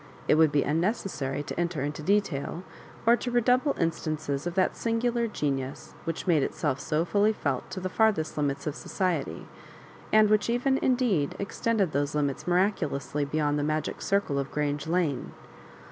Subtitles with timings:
[0.27, 2.63] It would be unnecessary to enter into detail,
[3.05, 7.69] or to redouble instances of that sin gular genius which made itself so fully felt
[7.69, 9.45] to the Sirthest limits, of society,
[10.11, 15.33] and which even indeed extended those limits miraculously beyond the magic circle of Grange Lane.